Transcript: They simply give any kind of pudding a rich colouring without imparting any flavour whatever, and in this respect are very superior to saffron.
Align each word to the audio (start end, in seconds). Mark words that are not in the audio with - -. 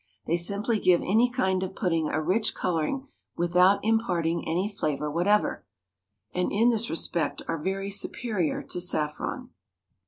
They 0.25 0.35
simply 0.37 0.79
give 0.79 1.03
any 1.03 1.29
kind 1.29 1.61
of 1.61 1.75
pudding 1.75 2.09
a 2.09 2.23
rich 2.23 2.55
colouring 2.55 3.07
without 3.37 3.81
imparting 3.83 4.47
any 4.47 4.67
flavour 4.67 5.11
whatever, 5.11 5.63
and 6.33 6.51
in 6.51 6.71
this 6.71 6.89
respect 6.89 7.43
are 7.47 7.61
very 7.61 7.91
superior 7.91 8.63
to 8.63 8.81
saffron. 8.81 9.51